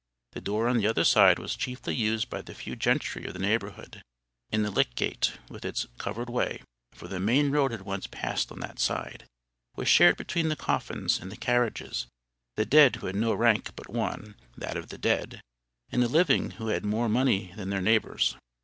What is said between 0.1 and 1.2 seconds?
The door on the other